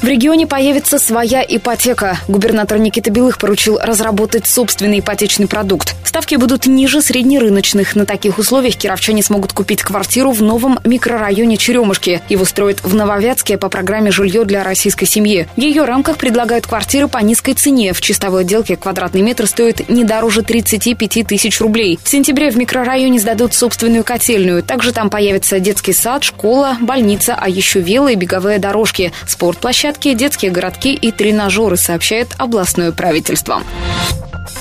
В 0.00 0.04
регионе 0.04 0.46
появится 0.46 1.00
своя 1.00 1.44
ипотека. 1.46 2.18
Губернатор 2.28 2.78
Никита 2.78 3.10
Белых 3.10 3.36
поручил 3.36 3.80
разработать 3.82 4.46
собственный 4.46 5.00
ипотечный 5.00 5.48
продукт. 5.48 5.96
Ставки 6.04 6.36
будут 6.36 6.66
ниже 6.66 7.02
среднерыночных. 7.02 7.96
На 7.96 8.06
таких 8.06 8.38
условиях 8.38 8.76
кировчане 8.76 9.24
смогут 9.24 9.52
купить 9.52 9.82
квартиру 9.82 10.30
в 10.30 10.40
новом 10.40 10.78
микрорайоне 10.84 11.56
Черемушки. 11.56 12.22
Его 12.28 12.44
строят 12.44 12.84
в 12.84 12.94
Нововятске 12.94 13.58
по 13.58 13.68
программе 13.68 14.12
«Жилье 14.12 14.44
для 14.44 14.62
российской 14.62 15.04
семьи». 15.04 15.48
В 15.56 15.60
ее 15.60 15.84
рамках 15.84 16.16
предлагают 16.16 16.68
квартиры 16.68 17.08
по 17.08 17.18
низкой 17.18 17.54
цене. 17.54 17.92
В 17.92 18.00
чистовой 18.00 18.42
отделке 18.42 18.76
квадратный 18.76 19.22
метр 19.22 19.48
стоит 19.48 19.88
не 19.88 20.04
дороже 20.04 20.42
35 20.42 21.26
тысяч 21.26 21.60
рублей. 21.60 21.98
В 22.02 22.08
сентябре 22.08 22.52
в 22.52 22.56
микрорайоне 22.56 23.18
сдадут 23.18 23.52
собственную 23.52 24.04
котельную. 24.04 24.62
Также 24.62 24.92
там 24.92 25.10
появится 25.10 25.58
детский 25.58 25.92
сад, 25.92 26.22
школа, 26.22 26.76
больница, 26.80 27.36
а 27.36 27.48
еще 27.48 27.80
вело 27.80 28.08
и 28.08 28.14
беговые 28.14 28.60
дорожки, 28.60 29.12
спортплощадка 29.26 29.87
площадки, 29.88 30.12
детские 30.12 30.50
городки 30.50 30.92
и 30.92 31.10
тренажеры, 31.10 31.78
сообщает 31.78 32.28
областное 32.36 32.92
правительство. 32.92 33.62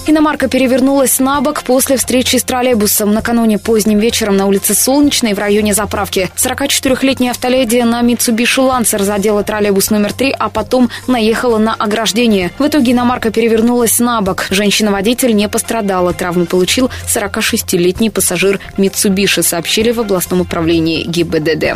Иномарка 0.09 0.47
перевернулась 0.47 1.19
на 1.19 1.41
бок 1.41 1.63
после 1.63 1.97
встречи 1.97 2.37
с 2.37 2.43
троллейбусом. 2.43 3.13
Накануне 3.13 3.57
поздним 3.59 3.99
вечером 3.99 4.37
на 4.37 4.45
улице 4.45 4.73
Солнечной 4.73 5.33
в 5.33 5.39
районе 5.39 5.73
заправки 5.73 6.29
44-летняя 6.37 7.31
автоледия 7.31 7.83
на 7.83 8.01
Mitsubishi 8.01 8.65
Lancer 8.65 9.03
задела 9.03 9.43
троллейбус 9.43 9.89
номер 9.89 10.13
3, 10.13 10.33
а 10.39 10.47
потом 10.47 10.89
наехала 11.07 11.57
на 11.57 11.73
ограждение. 11.73 12.51
В 12.57 12.65
итоге 12.65 12.93
иномарка 12.93 13.31
перевернулась 13.31 13.99
на 13.99 14.21
бок. 14.21 14.45
Женщина-водитель 14.49 15.35
не 15.35 15.49
пострадала. 15.49 16.13
Травму 16.13 16.45
получил 16.45 16.89
46-летний 17.13 18.09
пассажир 18.09 18.61
Mitsubishi, 18.77 19.43
сообщили 19.43 19.91
в 19.91 19.99
областном 19.99 20.39
управлении 20.39 21.03
ГИБДД. 21.03 21.75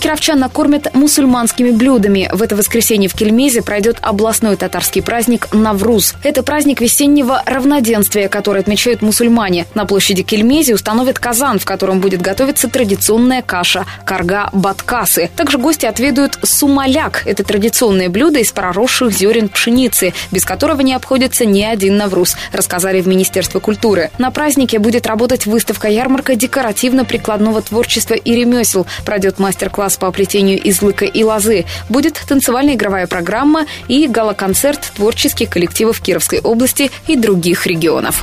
Кировчан 0.00 0.38
накормят 0.38 0.94
мусульманскими 0.94 1.70
блюдами. 1.70 2.30
В 2.32 2.42
это 2.42 2.56
воскресенье 2.56 3.08
в 3.08 3.14
Кельмезе 3.14 3.60
пройдет 3.60 3.98
областной 4.00 4.56
татарский 4.56 5.02
праздник 5.02 5.48
Навруз. 5.52 6.14
Это 6.22 6.42
праздник 6.42 6.80
весеннего 6.80 7.19
равноденствия, 7.46 8.28
который 8.28 8.60
отмечают 8.60 9.02
мусульмане. 9.02 9.66
На 9.74 9.84
площади 9.84 10.22
Кельмези 10.22 10.72
установят 10.72 11.18
казан, 11.18 11.58
в 11.58 11.64
котором 11.64 12.00
будет 12.00 12.22
готовиться 12.22 12.68
традиционная 12.68 13.42
каша– 13.42 13.86
карга 14.04 14.48
баткасы. 14.52 15.30
Также 15.36 15.58
гости 15.58 15.86
отведают 15.86 16.38
сумаляк– 16.42 17.22
это 17.26 17.44
традиционное 17.44 18.08
блюдо 18.08 18.38
из 18.38 18.52
проросших 18.52 19.12
зерен 19.12 19.48
пшеницы, 19.48 20.12
без 20.30 20.44
которого 20.44 20.80
не 20.80 20.94
обходится 20.94 21.44
ни 21.44 21.62
один 21.62 21.96
Навруз, 21.96 22.36
рассказали 22.52 23.00
в 23.00 23.08
Министерстве 23.08 23.60
культуры. 23.60 24.10
На 24.18 24.30
празднике 24.30 24.78
будет 24.78 25.06
работать 25.06 25.46
выставка-ярмарка 25.46 26.34
декоративно-прикладного 26.34 27.62
творчества 27.62 28.14
и 28.14 28.34
ремесел. 28.34 28.86
Пройдет 29.04 29.38
мастер-класс 29.38 29.96
по 29.96 30.10
плетению 30.10 30.60
из 30.60 30.82
лыка 30.82 31.04
и 31.04 31.22
лозы. 31.24 31.64
Будет 31.88 32.20
танцевальная 32.28 32.74
игровая 32.74 33.06
программа 33.06 33.66
и 33.88 34.06
гала-концерт 34.06 34.92
творческих 34.96 35.50
коллективов 35.50 36.00
Кировской 36.00 36.40
области 36.40 36.90
и 37.10 37.16
других 37.16 37.66
регионов. 37.66 38.22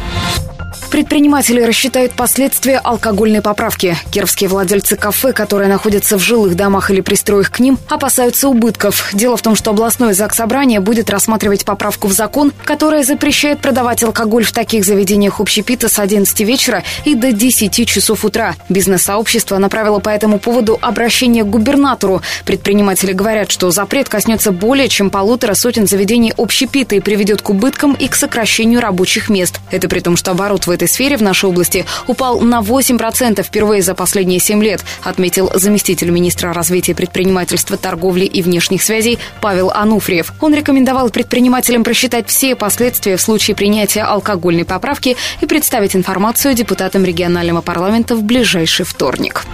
Предприниматели 0.91 1.61
рассчитают 1.61 2.13
последствия 2.13 2.77
алкогольной 2.77 3.41
поправки. 3.41 3.97
Кировские 4.09 4.49
владельцы 4.49 4.95
кафе, 4.95 5.33
которые 5.33 5.67
находятся 5.67 6.17
в 6.17 6.21
жилых 6.21 6.55
домах 6.55 6.89
или 6.89 7.01
пристроях 7.01 7.51
к 7.51 7.59
ним, 7.59 7.77
опасаются 7.89 8.47
убытков. 8.47 9.09
Дело 9.13 9.35
в 9.35 9.41
том, 9.41 9.55
что 9.55 9.71
областное 9.71 10.13
заксобрание 10.13 10.79
будет 10.79 11.09
рассматривать 11.09 11.65
поправку 11.65 12.07
в 12.07 12.13
закон, 12.13 12.53
которая 12.63 13.03
запрещает 13.03 13.59
продавать 13.59 14.01
алкоголь 14.03 14.45
в 14.45 14.53
таких 14.53 14.85
заведениях 14.85 15.41
общепита 15.41 15.89
с 15.89 15.99
11 15.99 16.39
вечера 16.41 16.83
и 17.03 17.15
до 17.15 17.33
10 17.33 17.87
часов 17.87 18.23
утра. 18.23 18.55
Бизнес-сообщество 18.69 19.57
направило 19.57 19.99
по 19.99 20.09
этому 20.09 20.39
поводу 20.39 20.79
обращение 20.81 21.43
к 21.43 21.47
губернатору. 21.47 22.21
Предприниматели 22.45 23.11
говорят, 23.11 23.51
что 23.51 23.71
запрет 23.71 24.07
коснется 24.07 24.51
более 24.51 24.87
чем 24.87 25.09
полутора 25.09 25.53
сотен 25.53 25.85
заведений 25.85 26.33
общепита 26.37 26.95
и 26.95 27.01
приведет 27.01 27.41
к 27.41 27.49
убыткам 27.49 27.93
и 27.93 28.07
к 28.07 28.15
сокращению 28.15 28.76
рабочих 28.79 29.29
мест. 29.29 29.59
Это 29.71 29.87
при 29.87 29.99
том, 29.99 30.17
что 30.17 30.31
оборот 30.31 30.67
в 30.67 30.71
этой 30.71 30.87
сфере 30.87 31.17
в 31.17 31.21
нашей 31.21 31.49
области 31.49 31.85
упал 32.07 32.39
на 32.39 32.61
8% 32.61 33.43
впервые 33.43 33.81
за 33.81 33.95
последние 33.95 34.39
7 34.39 34.63
лет, 34.63 34.83
отметил 35.03 35.51
заместитель 35.53 36.09
министра 36.09 36.53
развития 36.53 36.95
предпринимательства, 36.95 37.77
торговли 37.77 38.25
и 38.25 38.41
внешних 38.41 38.83
связей 38.83 39.19
Павел 39.41 39.71
Ануфриев. 39.71 40.33
Он 40.41 40.53
рекомендовал 40.53 41.09
предпринимателям 41.09 41.83
просчитать 41.83 42.27
все 42.27 42.55
последствия 42.55 43.17
в 43.17 43.21
случае 43.21 43.55
принятия 43.55 44.03
алкогольной 44.03 44.65
поправки 44.65 45.17
и 45.41 45.45
представить 45.45 45.95
информацию 45.95 46.53
депутатам 46.53 47.03
регионального 47.03 47.61
парламента 47.61 48.15
в 48.15 48.23
ближайший 48.23 48.85
вторник. 48.85 49.45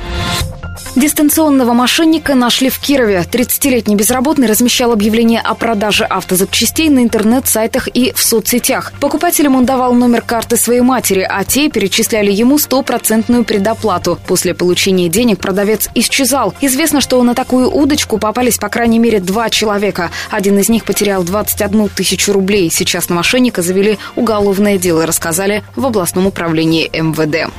Дистанционного 0.95 1.73
мошенника 1.73 2.35
нашли 2.35 2.69
в 2.69 2.79
Кирове. 2.79 3.25
30-летний 3.29 3.95
безработный 3.95 4.47
размещал 4.47 4.91
объявление 4.91 5.41
о 5.41 5.55
продаже 5.55 6.03
автозапчастей 6.03 6.89
на 6.89 6.99
интернет-сайтах 6.99 7.87
и 7.87 8.13
в 8.13 8.23
соцсетях. 8.23 8.93
Покупателям 9.03 9.57
он 9.57 9.65
давал 9.65 9.93
номер 9.93 10.21
карты 10.21 10.55
своей 10.55 10.79
матери, 10.79 11.27
а 11.29 11.43
те 11.43 11.69
перечисляли 11.69 12.31
ему 12.31 12.57
стопроцентную 12.57 13.43
предоплату. 13.43 14.17
После 14.27 14.53
получения 14.53 15.09
денег 15.09 15.39
продавец 15.39 15.89
исчезал. 15.93 16.53
Известно, 16.61 17.01
что 17.01 17.21
на 17.21 17.35
такую 17.35 17.69
удочку 17.69 18.17
попались 18.17 18.57
по 18.57 18.69
крайней 18.69 18.99
мере 18.99 19.19
два 19.19 19.49
человека. 19.49 20.09
Один 20.31 20.57
из 20.57 20.69
них 20.69 20.85
потерял 20.85 21.25
21 21.25 21.89
тысячу 21.89 22.31
рублей. 22.31 22.71
Сейчас 22.71 23.09
на 23.09 23.15
мошенника 23.15 23.61
завели 23.61 23.97
уголовное 24.15 24.77
дело, 24.77 25.05
рассказали 25.05 25.65
в 25.75 25.85
областном 25.85 26.27
управлении 26.27 26.89
МВД. 26.93 27.51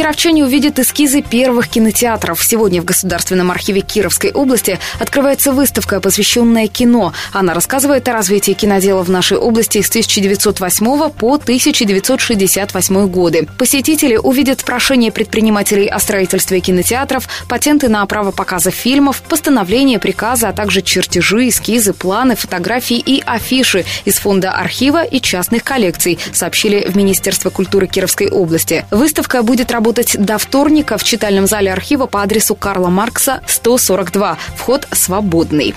Кировчане 0.00 0.46
увидят 0.46 0.78
эскизы 0.78 1.20
первых 1.20 1.68
кинотеатров. 1.68 2.42
Сегодня 2.42 2.80
в 2.80 2.86
Государственном 2.86 3.50
архиве 3.50 3.82
Кировской 3.82 4.32
области 4.32 4.78
открывается 4.98 5.52
выставка, 5.52 6.00
посвященная 6.00 6.68
кино. 6.68 7.12
Она 7.34 7.52
рассказывает 7.52 8.08
о 8.08 8.14
развитии 8.14 8.52
кинодела 8.52 9.02
в 9.02 9.10
нашей 9.10 9.36
области 9.36 9.82
с 9.82 9.90
1908 9.90 11.10
по 11.10 11.34
1968 11.34 13.08
годы. 13.08 13.46
Посетители 13.58 14.16
увидят 14.16 14.64
прошение 14.64 15.12
предпринимателей 15.12 15.86
о 15.86 15.98
строительстве 15.98 16.60
кинотеатров, 16.60 17.28
патенты 17.46 17.90
на 17.90 18.06
право 18.06 18.30
показа 18.30 18.70
фильмов, 18.70 19.20
постановления, 19.28 19.98
приказы, 19.98 20.46
а 20.46 20.54
также 20.54 20.80
чертежи, 20.80 21.48
эскизы, 21.48 21.92
планы, 21.92 22.36
фотографии 22.36 22.96
и 22.96 23.22
афиши 23.26 23.84
из 24.06 24.14
фонда 24.14 24.52
архива 24.52 25.04
и 25.04 25.20
частных 25.20 25.62
коллекций, 25.62 26.18
сообщили 26.32 26.88
в 26.88 26.96
Министерство 26.96 27.50
культуры 27.50 27.86
Кировской 27.86 28.30
области. 28.30 28.86
Выставка 28.90 29.42
будет 29.42 29.70
работать 29.70 29.89
работать 29.90 30.16
до 30.24 30.38
вторника 30.38 30.98
в 30.98 31.02
читальном 31.02 31.48
зале 31.48 31.72
архива 31.72 32.06
по 32.06 32.22
адресу 32.22 32.54
Карла 32.54 32.90
Маркса, 32.90 33.40
142. 33.46 34.38
Вход 34.56 34.86
свободный. 34.92 35.74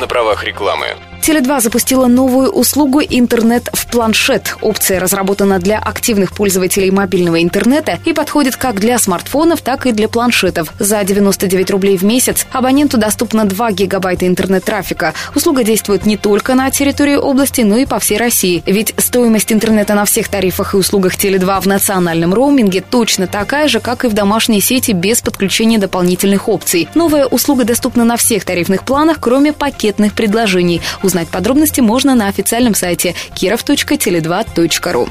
На 0.00 0.08
правах 0.08 0.42
рекламы. 0.42 0.88
Теле2 1.22 1.60
запустила 1.60 2.06
новую 2.06 2.50
услугу 2.50 3.00
«Интернет 3.00 3.68
в 3.72 3.86
планшет». 3.88 4.56
Опция 4.60 5.00
разработана 5.00 5.58
для 5.58 5.78
активных 5.78 6.32
пользователей 6.32 6.90
мобильного 6.90 7.42
интернета 7.42 7.98
и 8.04 8.12
подходит 8.12 8.56
как 8.56 8.78
для 8.78 8.98
смартфонов, 8.98 9.60
так 9.60 9.86
и 9.86 9.92
для 9.92 10.08
планшетов. 10.08 10.72
За 10.78 11.02
99 11.02 11.70
рублей 11.70 11.96
в 11.96 12.04
месяц 12.04 12.46
абоненту 12.52 12.96
доступно 12.96 13.44
2 13.44 13.72
гигабайта 13.72 14.26
интернет-трафика. 14.26 15.14
Услуга 15.34 15.64
действует 15.64 16.06
не 16.06 16.16
только 16.16 16.54
на 16.54 16.70
территории 16.70 17.16
области, 17.16 17.62
но 17.62 17.76
и 17.76 17.86
по 17.86 17.98
всей 17.98 18.18
России. 18.18 18.62
Ведь 18.66 18.94
стоимость 18.96 19.52
интернета 19.52 19.94
на 19.94 20.04
всех 20.04 20.28
тарифах 20.28 20.74
и 20.74 20.76
услугах 20.76 21.16
Теле2 21.16 21.60
в 21.60 21.66
национальном 21.66 22.34
роуминге 22.34 22.82
точно 22.88 23.26
такая 23.26 23.68
же, 23.68 23.80
как 23.80 24.04
и 24.04 24.08
в 24.08 24.12
домашней 24.12 24.60
сети 24.60 24.92
без 24.92 25.22
подключения 25.22 25.78
дополнительных 25.78 26.48
опций. 26.48 26.88
Новая 26.94 27.26
услуга 27.26 27.64
доступна 27.64 28.04
на 28.04 28.16
всех 28.16 28.44
тарифных 28.44 28.84
планах, 28.84 29.18
кроме 29.20 29.52
пакетных 29.52 30.12
предложений. 30.12 30.82
Узнать 31.06 31.28
подробности 31.28 31.80
можно 31.80 32.16
на 32.16 32.26
официальном 32.26 32.74
сайте 32.74 33.14
kirov.tele2.ru. 33.36 35.08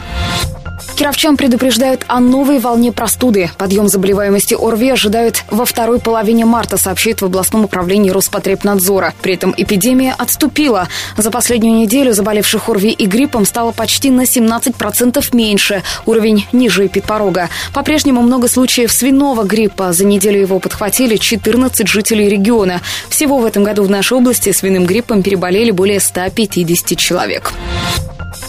Кировчан 0.95 1.35
предупреждают 1.35 2.05
о 2.07 2.21
новой 2.21 2.59
волне 2.59 2.93
простуды. 2.93 3.51
Подъем 3.57 3.89
заболеваемости 3.89 4.53
ОРВИ 4.53 4.91
ожидают 4.91 5.43
во 5.51 5.65
второй 5.65 5.99
половине 5.99 6.45
марта, 6.45 6.77
сообщает 6.77 7.21
в 7.21 7.25
областном 7.25 7.65
управлении 7.65 8.11
Роспотребнадзора. 8.11 9.13
При 9.21 9.33
этом 9.33 9.53
эпидемия 9.57 10.15
отступила. 10.17 10.87
За 11.17 11.31
последнюю 11.31 11.75
неделю 11.75 12.13
заболевших 12.13 12.69
ОРВИ 12.69 12.91
и 12.91 13.07
гриппом 13.07 13.45
стало 13.45 13.73
почти 13.73 14.09
на 14.09 14.21
17% 14.21 15.35
меньше. 15.35 15.83
Уровень 16.05 16.47
ниже 16.53 16.87
эпидпорога. 16.87 17.49
По-прежнему 17.73 18.21
много 18.21 18.47
случаев 18.47 18.89
свиного 18.89 19.43
гриппа. 19.43 19.91
За 19.91 20.05
неделю 20.05 20.39
его 20.39 20.59
подхватили 20.59 21.17
14 21.17 21.89
жителей 21.89 22.29
региона. 22.29 22.79
Всего 23.09 23.39
в 23.39 23.45
этом 23.45 23.65
году 23.65 23.83
в 23.83 23.89
нашей 23.89 24.17
области 24.17 24.53
свиным 24.53 24.85
гриппом 24.85 25.23
переболели 25.23 25.71
более 25.71 25.99
150 25.99 26.97
человек. 26.97 27.51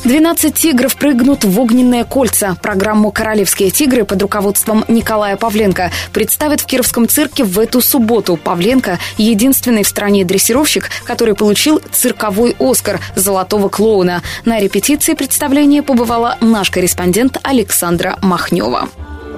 12 0.06 0.54
тигров 0.54 0.94
прыгнут 0.94 1.42
в 1.42 1.58
огненные 1.58 2.04
кольца. 2.04 2.56
Программу 2.62 3.10
«Королевские 3.10 3.70
тигры» 3.70 4.04
под 4.04 4.22
руководством 4.22 4.84
Николая 4.86 5.36
Павленко 5.36 5.90
представят 6.12 6.60
в 6.60 6.66
Кировском 6.66 7.08
цирке 7.08 7.42
в 7.42 7.58
эту 7.58 7.80
субботу. 7.80 8.36
Павленко– 8.36 9.00
единственный 9.18 9.82
в 9.82 9.88
стране 9.88 10.24
дрессировщик, 10.24 10.90
который 11.04 11.34
получил 11.34 11.82
цирковой 11.90 12.54
«Оскар» 12.60 13.00
золотого 13.16 13.68
клоуна. 13.68 14.22
На 14.44 14.60
репетиции 14.60 15.14
представления 15.14 15.82
побывала 15.82 16.38
наш 16.40 16.70
корреспондент 16.70 17.38
Александра 17.42 18.16
Махнева. 18.22 18.88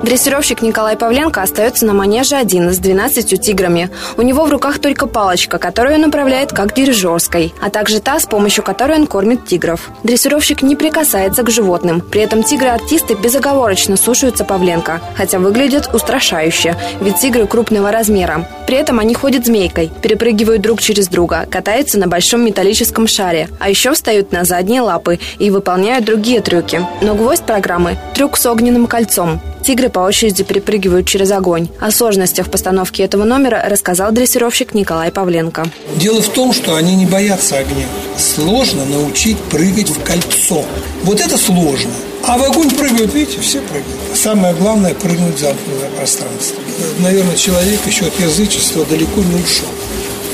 Дрессировщик 0.03 0.63
Николай 0.63 0.97
Павленко 0.97 1.43
остается 1.43 1.85
на 1.85 1.93
манеже 1.93 2.37
один 2.37 2.73
с 2.73 2.79
12 2.79 3.41
тиграми. 3.41 3.91
У 4.17 4.23
него 4.23 4.45
в 4.45 4.51
руках 4.51 4.79
только 4.79 5.07
палочка, 5.09 5.59
которую 5.59 5.97
он 5.97 6.05
управляет 6.05 6.53
как 6.53 6.73
дирижерской, 6.73 7.53
а 7.61 7.69
также 7.69 8.01
та, 8.01 8.21
с 8.21 8.27
помощью 8.27 8.63
которой 8.63 8.99
он 8.99 9.09
кормит 9.09 9.47
тигров. 9.47 9.91
Дрессировщик 10.05 10.63
не 10.63 10.77
прикасается 10.77 11.43
к 11.43 11.51
животным. 11.51 12.01
При 12.01 12.21
этом 12.21 12.45
тигры-артисты 12.45 13.15
безоговорочно 13.15 13.97
слушаются 13.97 14.45
Павленко, 14.45 15.01
хотя 15.17 15.41
выглядят 15.41 15.91
устрашающе, 15.93 16.77
ведь 17.01 17.19
тигры 17.19 17.49
крупного 17.49 17.91
размера. 17.91 18.47
При 18.69 18.77
этом 18.77 19.01
они 19.01 19.15
ходят 19.15 19.47
змейкой, 19.47 19.91
перепрыгивают 20.01 20.63
друг 20.63 20.81
через 20.81 21.09
друга, 21.09 21.47
катаются 21.51 21.99
на 21.99 22.07
большом 22.07 22.45
металлическом 22.45 23.09
шаре, 23.09 23.49
а 23.59 23.69
еще 23.69 23.93
встают 23.93 24.31
на 24.31 24.45
задние 24.45 24.81
лапы 24.81 25.19
и 25.39 25.51
выполняют 25.51 26.05
другие 26.05 26.41
трюки. 26.41 26.87
Но 27.01 27.15
гвоздь 27.15 27.45
программы– 27.45 27.99
трюк 28.15 28.37
с 28.37 28.47
огненным 28.47 28.87
кольцом. 28.87 29.41
Тигры 29.69 29.91
по 29.91 29.99
очереди 29.99 30.45
перепрыгивают 30.45 31.07
через 31.07 31.31
огонь. 31.31 31.69
О 31.79 31.91
сложностях 31.91 32.51
постановки 32.51 33.03
этого 33.03 33.25
номера 33.25 33.63
рассказал 33.69 34.13
дрессировщик 34.13 34.73
Николай 34.73 35.13
Павленко. 35.13 35.67
Дело 35.97 36.23
в 36.23 36.29
том, 36.31 36.55
что 36.55 36.75
они 36.75 36.97
не 36.97 37.05
боятся 37.05 37.59
огня. 37.59 37.85
Сложно 38.17 38.87
научить 38.87 39.37
прыгать 39.51 39.91
в 39.91 40.03
кольцо. 40.03 40.65
Вот 41.03 41.21
это 41.21 41.37
сложно. 41.37 41.91
А 42.27 42.39
в 42.39 42.45
огонь 42.45 42.71
прыгают, 42.71 43.13
видите, 43.13 43.41
все 43.43 43.61
прыгают. 43.61 43.85
Самое 44.15 44.55
главное– 44.55 44.95
прыгнуть 45.03 45.37
в 45.37 45.39
замкнутое 45.39 45.91
пространство. 45.99 46.57
Наверное, 47.01 47.37
человек 47.37 47.81
еще 47.87 48.07
от 48.07 48.19
язычества 48.19 48.87
далеко 48.87 49.21
не 49.21 49.35
ушел. 49.35 49.69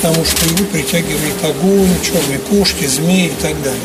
Потому 0.01 0.25
что 0.25 0.47
его 0.47 0.65
притягивает 0.67 1.43
огонь, 1.43 1.89
черные 2.05 2.39
кошки, 2.39 2.87
змеи 2.87 3.33
и 3.37 3.43
так 3.43 3.61
далее. 3.65 3.81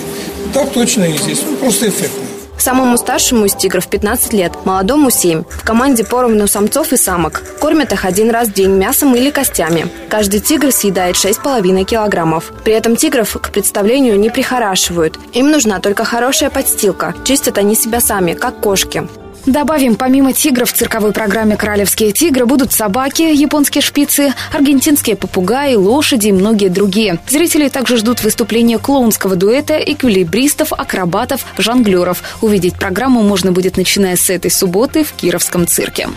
Так 0.54 0.72
точно 0.74 1.06
и 1.06 1.18
здесь. 1.18 1.40
Ну, 1.44 1.58
просто 1.58 1.90
эффектно. 1.90 2.29
Самому 2.60 2.98
старшему 2.98 3.46
из 3.46 3.56
тигров 3.56 3.88
15 3.88 4.34
лет, 4.34 4.52
молодому 4.66 5.10
7. 5.10 5.44
В 5.50 5.64
команде 5.64 6.04
поровну 6.04 6.46
самцов 6.46 6.92
и 6.92 6.98
самок. 6.98 7.42
Кормят 7.60 7.94
их 7.94 8.04
один 8.04 8.30
раз 8.30 8.50
в 8.50 8.54
день 8.54 8.72
мясом 8.72 9.16
или 9.16 9.30
костями. 9.30 9.88
Каждый 10.10 10.42
тигр 10.42 10.72
съедает 10.72 11.16
6,5 11.16 11.86
килограммов. 11.86 12.52
При 12.66 12.74
этом 12.74 12.98
тигров 12.98 13.38
к 13.42 13.50
представлению 13.52 14.20
не 14.20 14.30
прихорашивают. 14.30 15.18
Им 15.34 15.52
нужна 15.52 15.80
только 15.80 16.04
хорошая 16.04 16.50
подстилка. 16.50 17.16
Чистят 17.24 17.58
они 17.58 17.76
себя 17.76 18.02
сами, 18.02 18.34
как 18.34 18.60
кошки. 18.60 19.08
Добавим, 19.50 19.96
помимо 19.96 20.32
тигров 20.32 20.72
в 20.72 20.76
цирковой 20.76 21.12
программе 21.12 21.58
«Королевские 21.58 22.12
тигры» 22.12 22.46
будут 22.46 22.72
собаки, 22.72 23.24
японские 23.24 23.82
шпицы, 23.82 24.36
аргентинские 24.54 25.16
попугаи, 25.16 25.74
лошади 25.74 26.28
и 26.28 26.32
многие 26.32 26.68
другие. 26.68 27.18
Зрители 27.28 27.68
также 27.68 27.98
ждут 27.98 28.22
выступления 28.22 28.78
клоунского 28.78 29.36
дуэта, 29.36 29.80
эквилибристов, 29.80 30.72
акробатов, 30.72 31.44
жонглеров. 31.58 32.22
Увидеть 32.42 32.76
программу 32.76 33.24
можно 33.24 33.52
будет 33.52 33.76
начиная 33.76 34.18
с 34.18 34.30
этой 34.30 34.52
субботы 34.52 35.04
в 35.04 35.14
Кировском 35.14 35.66
цирке. 35.66 36.10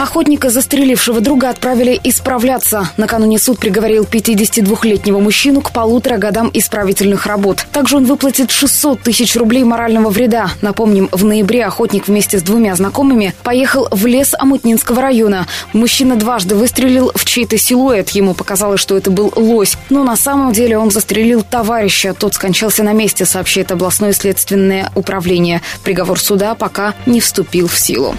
Охотника, 0.00 0.48
застрелившего 0.48 1.20
друга, 1.20 1.50
отправили 1.50 2.00
исправляться. 2.04 2.88
Накануне 2.96 3.38
суд 3.38 3.58
приговорил 3.58 4.04
52-летнего 4.04 5.18
мужчину 5.18 5.60
к 5.60 5.72
полутора 5.72 6.16
годам 6.16 6.50
исправительных 6.54 7.26
работ. 7.26 7.66
Также 7.70 7.98
он 7.98 8.06
выплатит 8.06 8.50
600 8.50 9.02
тысяч 9.02 9.36
рублей 9.36 9.62
морального 9.62 10.08
вреда. 10.08 10.52
Напомним, 10.62 11.10
в 11.12 11.24
ноябре 11.24 11.66
охотник 11.66 12.08
вместе 12.08 12.29
с 12.38 12.42
двумя 12.42 12.74
знакомыми 12.76 13.34
поехал 13.42 13.88
в 13.90 14.06
лес 14.06 14.34
Амутнинского 14.38 15.02
района. 15.02 15.46
Мужчина 15.72 16.16
дважды 16.16 16.54
выстрелил 16.54 17.12
в 17.14 17.24
чей-то 17.24 17.58
силуэт. 17.58 18.10
Ему 18.10 18.34
показалось, 18.34 18.80
что 18.80 18.96
это 18.96 19.10
был 19.10 19.32
лось. 19.36 19.76
Но 19.88 20.04
на 20.04 20.16
самом 20.16 20.52
деле 20.52 20.78
он 20.78 20.90
застрелил 20.90 21.42
товарища. 21.42 22.14
Тот 22.14 22.34
скончался 22.34 22.82
на 22.82 22.92
месте, 22.92 23.24
сообщает 23.24 23.72
областное 23.72 24.12
следственное 24.12 24.90
управление. 24.94 25.62
Приговор 25.84 26.20
суда 26.20 26.54
пока 26.54 26.94
не 27.06 27.20
вступил 27.20 27.68
в 27.68 27.78
силу. 27.78 28.14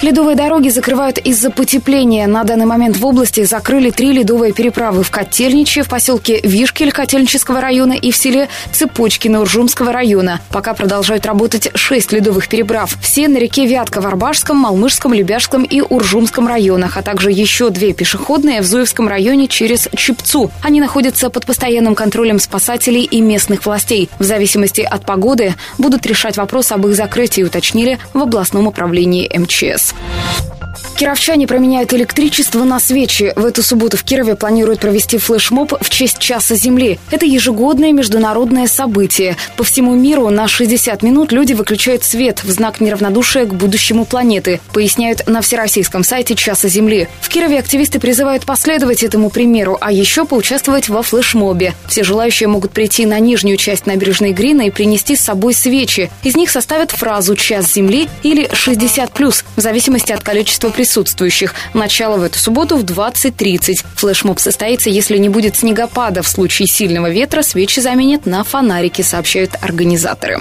Ледовые 0.00 0.36
дороги 0.36 0.68
закрывают 0.68 1.18
из-за 1.18 1.50
потепления. 1.50 2.28
На 2.28 2.44
данный 2.44 2.66
момент 2.66 2.96
в 2.96 3.04
области 3.04 3.42
закрыли 3.42 3.90
три 3.90 4.12
ледовые 4.12 4.52
переправы 4.52 5.02
в 5.02 5.10
Котельниче, 5.10 5.82
в 5.82 5.88
поселке 5.88 6.40
Вишкель 6.44 6.92
Котельнического 6.92 7.60
района 7.60 7.94
и 7.94 8.12
в 8.12 8.16
селе 8.16 8.48
Цепочкино 8.72 9.40
Уржумского 9.40 9.90
района. 9.90 10.40
Пока 10.50 10.74
продолжают 10.74 11.26
работать 11.26 11.72
шесть 11.74 12.12
ледовых 12.12 12.48
переправ. 12.48 12.96
Все 13.02 13.26
на 13.26 13.38
реке 13.38 13.66
Вятка 13.66 14.00
в 14.00 14.06
Арбашском, 14.06 14.58
Малмышском, 14.58 15.12
Лебяжском 15.12 15.64
и 15.64 15.80
Уржумском 15.80 16.46
районах, 16.46 16.96
а 16.96 17.02
также 17.02 17.32
еще 17.32 17.70
две 17.70 17.92
пешеходные 17.92 18.60
в 18.60 18.66
Зуевском 18.66 19.08
районе 19.08 19.48
через 19.48 19.88
Чепцу. 19.96 20.52
Они 20.62 20.80
находятся 20.80 21.28
под 21.28 21.44
постоянным 21.44 21.96
контролем 21.96 22.38
спасателей 22.38 23.02
и 23.02 23.20
местных 23.20 23.66
властей. 23.66 24.08
В 24.20 24.24
зависимости 24.24 24.82
от 24.82 25.04
погоды 25.04 25.56
будут 25.76 26.06
решать 26.06 26.36
вопрос 26.36 26.70
об 26.70 26.86
их 26.86 26.94
закрытии, 26.94 27.42
уточнили 27.42 27.98
в 28.14 28.22
областном 28.22 28.68
управлении 28.68 29.28
МЧС. 29.36 29.87
Life. 29.92 30.77
Кировчане 30.98 31.46
променяют 31.46 31.92
электричество 31.94 32.64
на 32.64 32.80
свечи. 32.80 33.32
В 33.36 33.44
эту 33.44 33.62
субботу 33.62 33.96
в 33.96 34.02
Кирове 34.02 34.34
планируют 34.34 34.80
провести 34.80 35.16
флешмоб 35.16 35.72
в 35.80 35.88
честь 35.90 36.18
Часа 36.18 36.56
Земли. 36.56 36.98
Это 37.12 37.24
ежегодное 37.24 37.92
международное 37.92 38.66
событие. 38.66 39.36
По 39.56 39.62
всему 39.62 39.94
миру 39.94 40.28
на 40.30 40.48
60 40.48 41.04
минут 41.04 41.30
люди 41.30 41.52
выключают 41.52 42.02
свет 42.02 42.42
в 42.42 42.50
знак 42.50 42.80
неравнодушия 42.80 43.46
к 43.46 43.54
будущему 43.54 44.06
планеты, 44.06 44.60
поясняют 44.72 45.28
на 45.28 45.40
всероссийском 45.40 46.02
сайте 46.02 46.34
Часа 46.34 46.66
Земли. 46.66 47.06
В 47.20 47.28
Кирове 47.28 47.60
активисты 47.60 48.00
призывают 48.00 48.44
последовать 48.44 49.04
этому 49.04 49.30
примеру, 49.30 49.78
а 49.80 49.92
еще 49.92 50.24
поучаствовать 50.24 50.88
во 50.88 51.02
флешмобе. 51.02 51.74
Все 51.86 52.02
желающие 52.02 52.48
могут 52.48 52.72
прийти 52.72 53.06
на 53.06 53.20
нижнюю 53.20 53.56
часть 53.56 53.86
набережной 53.86 54.32
Грина 54.32 54.62
и 54.62 54.70
принести 54.70 55.14
с 55.14 55.20
собой 55.20 55.54
свечи. 55.54 56.10
Из 56.24 56.34
них 56.34 56.50
составят 56.50 56.90
фразу 56.90 57.36
«Час 57.36 57.72
Земли» 57.74 58.08
или 58.24 58.48
«60+,» 58.48 59.44
в 59.54 59.60
зависимости 59.60 60.10
от 60.10 60.24
количества 60.24 60.67
присутствующих 60.70 61.18
присутствующих. 61.18 61.54
Начало 61.74 62.16
в 62.16 62.22
эту 62.22 62.38
субботу 62.38 62.76
в 62.76 62.84
20.30. 62.84 63.84
Флешмоб 63.96 64.38
состоится, 64.38 64.90
если 64.90 65.18
не 65.18 65.28
будет 65.28 65.56
снегопада. 65.56 66.22
В 66.22 66.28
случае 66.28 66.66
сильного 66.68 67.10
ветра 67.10 67.42
свечи 67.42 67.80
заменят 67.80 68.26
на 68.26 68.44
фонарики, 68.44 69.02
сообщают 69.02 69.52
организаторы. 69.60 70.40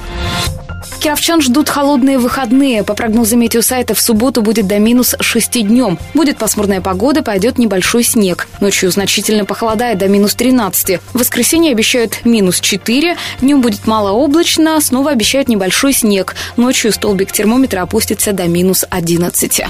Кировчан 0.99 1.41
ждут 1.41 1.69
холодные 1.69 2.17
выходные. 2.17 2.83
По 2.83 2.93
прогнозам 2.93 3.39
метеосайта, 3.39 3.93
в 3.93 4.01
субботу 4.01 4.41
будет 4.41 4.67
до 4.67 4.79
минус 4.79 5.15
6 5.19 5.67
днем. 5.67 5.99
Будет 6.13 6.37
пасмурная 6.37 6.81
погода, 6.81 7.21
пойдет 7.21 7.57
небольшой 7.57 8.03
снег. 8.03 8.47
Ночью 8.59 8.91
значительно 8.91 9.45
похолодает 9.45 9.99
до 9.99 10.07
минус 10.07 10.35
13. 10.35 10.99
В 11.13 11.19
воскресенье 11.19 11.71
обещают 11.71 12.25
минус 12.25 12.59
4. 12.59 13.15
Днем 13.41 13.61
будет 13.61 13.85
малооблачно, 13.85 14.79
снова 14.81 15.11
обещают 15.11 15.49
небольшой 15.49 15.93
снег. 15.93 16.35
Ночью 16.55 16.91
столбик 16.91 17.31
термометра 17.31 17.81
опустится 17.81 18.33
до 18.33 18.47
минус 18.47 18.85
11. 18.89 19.61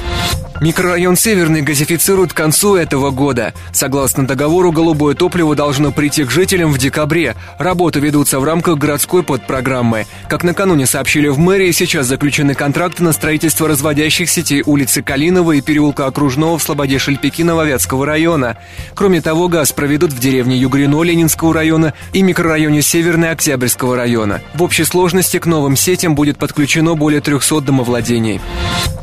Микрорайон 0.60 1.16
Северный 1.16 1.62
газифицируют 1.62 2.34
к 2.34 2.38
концу 2.38 2.76
этого 2.76 3.12
года. 3.12 3.54
Согласно 3.74 4.26
договору, 4.26 4.72
голубое 4.72 5.14
топливо 5.14 5.56
должно 5.56 5.92
прийти 5.92 6.24
к 6.24 6.32
жителям 6.32 6.72
в 6.72 6.80
декабре. 6.80 7.36
Работы 7.60 8.00
ведутся 8.00 8.40
в 8.40 8.44
рамках 8.44 8.78
городской 8.78 9.22
подпрограммы. 9.22 10.08
Как 10.28 10.44
накануне 10.44 10.88
сообщили 10.88 11.17
в 11.26 11.40
мэрии, 11.40 11.72
сейчас 11.72 12.06
заключены 12.06 12.54
контракты 12.54 13.02
на 13.02 13.12
строительство 13.12 13.68
разводящих 13.68 14.30
сетей 14.30 14.62
улицы 14.64 15.02
Калинова 15.02 15.54
и 15.54 15.62
переулка 15.62 16.06
Окружного 16.06 16.60
в 16.60 16.62
Слободе 16.62 17.00
Шельпикинова 17.00 17.66
Вятского 17.66 18.06
района. 18.06 18.58
Кроме 18.94 19.22
того, 19.22 19.48
газ 19.48 19.72
проведут 19.72 20.14
в 20.14 20.20
деревне 20.20 20.58
Югрино 20.58 21.02
Ленинского 21.02 21.56
района 21.56 21.96
и 22.14 22.22
микрорайоне 22.22 22.84
Северный 22.84 23.32
Октябрьского 23.32 23.96
района. 23.96 24.42
В 24.54 24.62
общей 24.62 24.84
сложности 24.84 25.40
к 25.40 25.48
новым 25.48 25.76
сетям 25.76 26.14
будет 26.14 26.38
подключено 26.38 26.94
более 26.94 27.22
300 27.22 27.62
домовладений. 27.62 28.40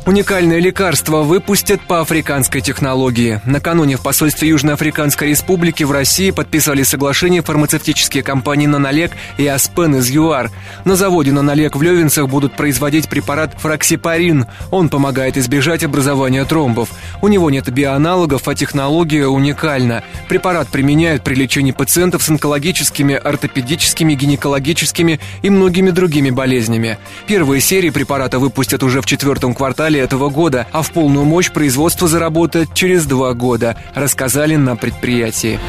Уникальное 0.05 0.59
лекарство 0.59 1.23
выпустят 1.23 1.81
по 1.81 1.99
африканской 1.99 2.61
технологии. 2.61 3.41
Накануне 3.43 3.97
в 3.97 4.01
посольстве 4.01 4.49
Южноафриканской 4.49 5.29
Республики 5.29 5.83
в 5.83 5.91
России 5.91 6.29
подписали 6.29 6.83
соглашение 6.83 7.41
фармацевтические 7.41 8.21
компании 8.21 8.67
«Нанолек» 8.67 9.13
и 9.39 9.47
«Аспен» 9.47 9.95
из 9.95 10.07
ЮАР. 10.11 10.51
На 10.83 10.95
заводе 10.95 11.31
«Нанолек» 11.31 11.75
в 11.75 11.81
Левинцах 12.05 12.29
будут 12.29 12.53
производить 12.55 13.09
препарат 13.09 13.55
фраксипарин. 13.57 14.45
Он 14.69 14.89
помогает 14.89 15.37
избежать 15.37 15.83
образования 15.83 16.45
тромбов. 16.45 16.89
У 17.23 17.27
него 17.27 17.49
нет 17.49 17.67
биоаналогов, 17.71 18.47
а 18.47 18.53
технология 18.53 19.25
уникальна. 19.25 20.03
Препарат 20.29 20.67
применяют 20.67 21.23
при 21.23 21.33
лечении 21.33 21.71
пациентов 21.71 22.21
с 22.21 22.29
онкологическими, 22.29 23.15
ортопедическими, 23.15 24.13
гинекологическими 24.13 25.19
и 25.41 25.49
многими 25.49 25.89
другими 25.89 26.29
болезнями. 26.29 26.99
Первые 27.25 27.59
серии 27.59 27.89
препарата 27.89 28.37
выпустят 28.37 28.83
уже 28.83 29.01
в 29.01 29.07
четвертом 29.07 29.55
квартале 29.55 29.99
этого 29.99 30.29
года, 30.29 30.67
а 30.71 30.83
в 30.83 30.91
полную 30.91 31.25
мощь 31.25 31.49
производство 31.49 32.07
заработает 32.07 32.75
через 32.75 33.07
два 33.07 33.33
года, 33.33 33.77
рассказали 33.95 34.55
на 34.57 34.75
предприятии. 34.75 35.59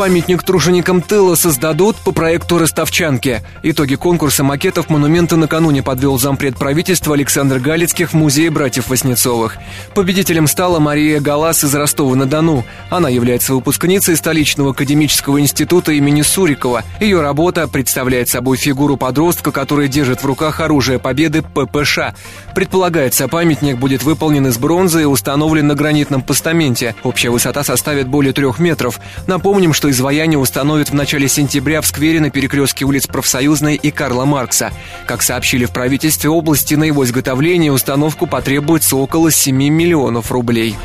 Памятник 0.00 0.42
труженикам 0.42 1.02
тыла 1.02 1.34
создадут 1.34 1.94
по 1.96 2.12
проекту 2.12 2.56
«Ростовчанки». 2.56 3.42
Итоги 3.62 3.96
конкурса 3.96 4.42
макетов 4.42 4.88
монумента 4.88 5.36
накануне 5.60 5.82
подвел 5.82 6.18
зампред 6.18 6.56
правительства 6.56 7.14
Александр 7.14 7.58
Галицких 7.58 8.12
в 8.12 8.14
музее 8.14 8.48
братьев 8.48 8.88
Воснецовых. 8.88 9.58
Победителем 9.94 10.46
стала 10.46 10.78
Мария 10.78 11.20
Галас 11.20 11.64
из 11.64 11.74
Ростова-на-Дону. 11.74 12.64
Она 12.88 13.10
является 13.10 13.52
выпускницей 13.52 14.16
столичного 14.16 14.70
академического 14.70 15.38
института 15.38 15.92
имени 15.92 16.22
Сурикова. 16.22 16.82
Ее 16.98 17.20
работа 17.20 17.68
представляет 17.68 18.30
собой 18.30 18.56
фигуру 18.56 18.96
подростка, 18.96 19.52
который 19.52 19.88
держит 19.88 20.22
в 20.22 20.26
руках 20.26 20.60
оружие 20.60 20.98
победы 20.98 21.42
ППШ. 21.42 22.14
Предполагается, 22.54 23.28
памятник 23.28 23.76
будет 23.76 24.02
выполнен 24.02 24.46
из 24.46 24.56
бронзы 24.56 25.02
и 25.02 25.04
установлен 25.04 25.66
на 25.66 25.74
гранитном 25.74 26.22
постаменте. 26.22 26.94
Общая 27.02 27.28
высота 27.28 27.64
составит 27.64 28.08
более 28.08 28.32
трех 28.32 28.60
метров. 28.60 28.98
Напомним, 29.26 29.74
что 29.74 29.90
изваяние 29.90 30.38
установят 30.38 30.88
в 30.88 30.94
начале 30.94 31.28
сентября 31.28 31.82
в 31.82 31.86
сквере 31.86 32.18
на 32.20 32.30
перекрестке 32.30 32.86
улиц 32.86 33.06
Профсоюзной 33.06 33.74
и 33.74 33.90
Карла 33.90 34.24
Маркса. 34.24 34.72
Как 35.06 35.20
сообщили 35.20 35.49
в 35.58 35.72
правительстве 35.72 36.30
области, 36.30 36.74
на 36.74 36.84
его 36.84 37.04
изготовление 37.04 37.68
и 37.68 37.70
установку 37.70 38.26
потребуется 38.26 38.96
около 38.96 39.30
7 39.30 39.56
миллионов 39.56 40.30
рублей. 40.32 40.76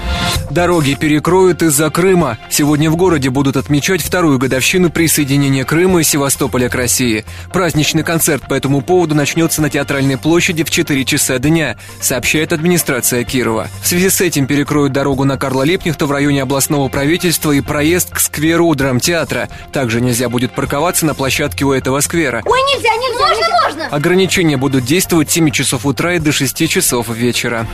Дороги 0.50 0.96
перекроют 1.00 1.64
из-за 1.64 1.90
Крыма. 1.90 2.38
Сегодня 2.50 2.90
в 2.90 2.96
городе 2.96 3.30
будут 3.30 3.58
отмечать 3.58 4.02
вторую 4.02 4.38
годовщину 4.38 4.90
присоединения 4.90 5.66
Крыма 5.66 6.02
и 6.02 6.04
Севастополя 6.04 6.70
к 6.70 6.76
России. 6.76 7.26
Праздничный 7.52 8.04
концерт 8.04 8.48
по 8.48 8.54
этому 8.54 8.82
поводу 8.82 9.16
начнется 9.16 9.62
на 9.62 9.70
Театральной 9.70 10.18
площади 10.18 10.64
в 10.64 10.70
4 10.70 11.06
часа 11.06 11.40
дня, 11.40 11.78
сообщает 12.00 12.54
администрация 12.54 13.24
Кирова. 13.24 13.68
В 13.82 13.88
связи 13.88 14.10
с 14.10 14.22
этим 14.22 14.46
перекроют 14.48 14.94
дорогу 14.94 15.24
на 15.24 15.38
Карла 15.38 15.64
Липнихта 15.64 16.06
в 16.06 16.12
районе 16.12 16.44
областного 16.44 16.88
правительства 16.90 17.52
и 17.52 17.62
проезд 17.62 18.12
к 18.12 18.20
скверу 18.20 18.68
у 18.68 18.76
драмтеатра. 18.76 19.50
Также 19.74 20.00
нельзя 20.02 20.30
будет 20.30 20.54
парковаться 20.54 21.06
на 21.06 21.16
площадке 21.16 21.66
у 21.66 21.72
этого 21.72 22.00
сквера. 22.02 22.42
Ой, 22.46 22.60
нельзя, 22.74 22.90
нельзя, 22.96 23.20
можно, 23.20 23.36
нельзя. 23.36 23.64
можно. 23.64 23.88
Ограничения 24.56 24.58
будут 24.58 24.86
действовать 24.86 25.30
с 25.30 25.34
7 25.34 25.52
часов 25.52 25.86
утра 25.86 26.14
и 26.14 26.20
до 26.20 26.32
6 26.32 26.70
часов 26.70 27.10
вечера. 27.10 27.68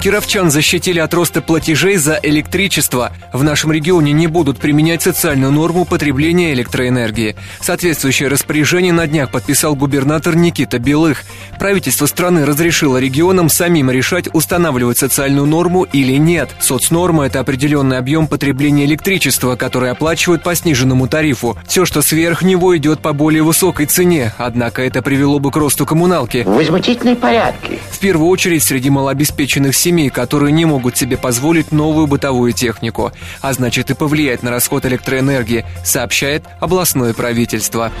Кировчан 0.00 0.48
защитили 0.50 1.00
от 1.00 1.12
роста 1.12 1.42
платежей 1.42 1.96
за 1.96 2.20
электричество. 2.22 3.10
В 3.32 3.42
нашем 3.42 3.72
регионе 3.72 4.12
не 4.12 4.28
будут 4.28 4.58
применять 4.58 5.02
социальную 5.02 5.50
норму 5.50 5.84
потребления 5.84 6.52
электроэнергии. 6.52 7.34
Соответствующее 7.60 8.28
распоряжение 8.28 8.92
на 8.92 9.08
днях 9.08 9.32
подписал 9.32 9.74
губернатор 9.74 10.36
Никита 10.36 10.78
Белых. 10.78 11.24
Правительство 11.58 12.06
страны 12.06 12.46
разрешило 12.46 12.98
регионам 12.98 13.48
самим 13.48 13.90
решать, 13.90 14.28
устанавливать 14.32 14.98
социальную 14.98 15.46
норму 15.46 15.82
или 15.82 16.16
нет. 16.16 16.50
Соцнорма– 16.60 17.24
это 17.26 17.40
определенный 17.40 17.98
объем 17.98 18.28
потребления 18.28 18.84
электричества, 18.84 19.56
который 19.56 19.90
оплачивают 19.90 20.44
по 20.44 20.54
сниженному 20.54 21.08
тарифу. 21.08 21.58
Все, 21.66 21.84
что 21.84 22.02
сверх 22.02 22.42
него, 22.42 22.76
идет 22.76 23.00
по 23.00 23.12
более 23.12 23.42
высокой 23.42 23.86
цене. 23.86 24.32
Однако 24.38 24.82
это 24.82 25.02
привело 25.02 25.40
бы 25.40 25.50
к 25.50 25.56
росту 25.56 25.86
коммуналки. 26.08 26.44
Возмутительные 26.46 27.16
порядки. 27.16 27.78
В 27.90 27.98
первую 27.98 28.30
очередь 28.30 28.62
среди 28.62 28.90
малообеспеченных 28.90 29.74
семей 29.76 30.08
которые 30.08 30.52
не 30.52 30.64
могут 30.64 30.96
себе 30.96 31.16
позволить 31.16 31.70
новую 31.70 32.06
бытовую 32.06 32.52
технику, 32.52 33.12
а 33.42 33.52
значит 33.52 33.90
и 33.90 33.94
повлиять 33.94 34.42
на 34.42 34.50
расход 34.50 34.86
электроэнергии, 34.86 35.66
сообщает 35.84 36.44
областное 36.60 37.12
правительство. 37.12 37.92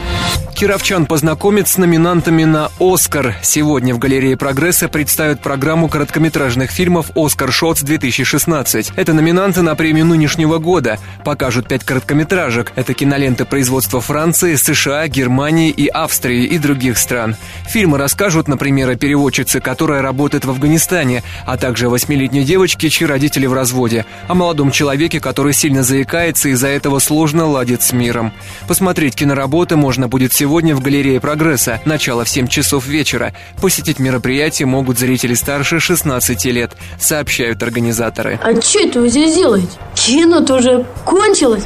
Кировчан 0.54 1.06
познакомит 1.06 1.68
с 1.68 1.76
номинантами 1.76 2.44
на 2.44 2.70
«Оскар». 2.80 3.36
Сегодня 3.42 3.94
в 3.94 3.98
галерее 3.98 4.36
«Прогресса» 4.36 4.88
представят 4.88 5.40
программу 5.40 5.88
короткометражных 5.88 6.70
фильмов 6.70 7.10
«Оскар 7.14 7.50
Шотс-2016». 7.50 8.94
Это 8.96 9.12
номинанты 9.12 9.62
на 9.62 9.76
премию 9.76 10.06
нынешнего 10.06 10.58
года. 10.58 10.98
Покажут 11.24 11.68
пять 11.68 11.84
короткометражек. 11.84 12.72
Это 12.74 12.94
киноленты 12.94 13.44
производства 13.44 14.00
Франции, 14.00 14.56
США, 14.56 15.06
Германии 15.06 15.70
и 15.70 15.86
Австрии 15.86 16.44
и 16.44 16.58
других 16.58 16.98
стран. 16.98 17.36
Фильмы 17.68 17.97
расскажут, 17.98 18.48
например, 18.48 18.88
о 18.90 18.96
переводчице, 18.96 19.60
которая 19.60 20.02
работает 20.02 20.44
в 20.44 20.50
Афганистане, 20.50 21.22
а 21.44 21.56
также 21.56 21.86
о 21.86 21.90
восьмилетней 21.90 22.44
девочке, 22.44 22.88
чьи 22.88 23.06
родители 23.06 23.46
в 23.46 23.52
разводе, 23.52 24.06
о 24.28 24.34
молодом 24.34 24.70
человеке, 24.70 25.20
который 25.20 25.52
сильно 25.52 25.82
заикается 25.82 26.48
и 26.48 26.52
из-за 26.52 26.68
этого 26.68 26.98
сложно 26.98 27.46
ладит 27.46 27.82
с 27.82 27.92
миром. 27.92 28.32
Посмотреть 28.66 29.14
киноработы 29.14 29.76
можно 29.76 30.08
будет 30.08 30.32
сегодня 30.32 30.74
в 30.74 30.80
галерее 30.80 31.20
«Прогресса», 31.20 31.80
начало 31.84 32.24
в 32.24 32.28
7 32.28 32.46
часов 32.46 32.86
вечера. 32.86 33.34
Посетить 33.60 33.98
мероприятие 33.98 34.66
могут 34.66 34.98
зрители 34.98 35.34
старше 35.34 35.80
16 35.80 36.44
лет, 36.46 36.72
сообщают 37.00 37.62
организаторы. 37.62 38.38
А 38.42 38.60
что 38.60 38.80
это 38.80 39.00
вы 39.00 39.08
здесь 39.08 39.34
делаете? 39.34 39.68
Кино-то 39.94 40.54
уже 40.54 40.86
кончилось. 41.04 41.64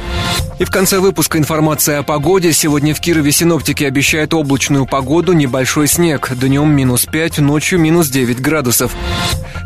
И 0.59 0.65
в 0.65 0.71
конце 0.71 0.99
выпуска 0.99 1.37
информация 1.37 1.99
о 1.99 2.03
погоде. 2.03 2.53
Сегодня 2.53 2.93
в 2.93 2.99
Кирове 2.99 3.31
синоптики 3.31 3.83
обещают 3.83 4.33
облачную 4.33 4.85
погоду, 4.85 5.33
небольшой 5.33 5.87
снег. 5.87 6.22
Днем 6.31 6.71
минус 6.71 7.05
5, 7.05 7.39
ночью 7.39 7.79
минус 7.79 8.07
9 8.07 8.39
градусов. 8.39 8.95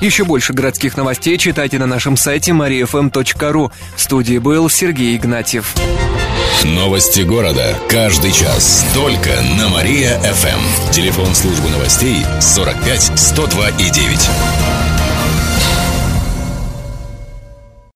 Еще 0.02 0.24
больше 0.24 0.54
городских 0.54 0.98
новостей 0.98 1.38
читайте 1.38 1.80
на 1.80 1.88
нашем 1.88 2.18
сайте 2.18 2.52
mariafm.ru. 2.52 3.72
В 3.96 4.02
студии 4.02 4.38
был 4.38 4.70
Сергей 4.70 5.16
Игнатьев. 5.16 5.76
Новости 6.64 7.22
города. 7.22 7.78
Каждый 7.90 8.32
час. 8.32 8.86
Только 8.94 9.30
на 9.58 9.70
Мария-ФМ. 9.70 10.92
Телефон 10.92 11.34
службы 11.36 11.70
новостей 11.70 12.26
45 12.42 13.12
102 13.16 13.70
и 13.70 13.90
9. 13.90 14.97